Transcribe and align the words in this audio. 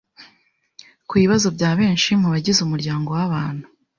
ku 1.07 1.13
bibazo 1.21 1.47
bya 1.55 1.71
benshi 1.79 2.09
mu 2.21 2.27
bagize 2.33 2.59
umuryango 2.63 3.09
w’abantu 3.17 3.65